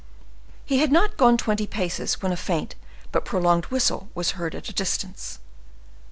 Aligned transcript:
He 0.65 0.79
had 0.79 0.91
not 0.91 1.15
gone 1.15 1.37
twenty 1.37 1.67
paces, 1.67 2.23
when 2.23 2.31
a 2.31 2.35
faint 2.35 2.73
but 3.11 3.23
prolonged 3.23 3.65
whistle 3.65 4.09
was 4.15 4.31
heard 4.31 4.55
at 4.55 4.67
a 4.67 4.73
distance. 4.73 5.37